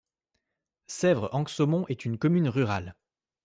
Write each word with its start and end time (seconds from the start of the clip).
Sèvres-Anxaumont 0.87 1.85
est 1.87 2.05
une 2.05 2.17
commune 2.17 2.49
rurale. 2.49 2.95